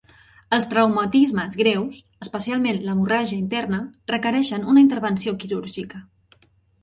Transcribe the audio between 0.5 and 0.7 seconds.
Els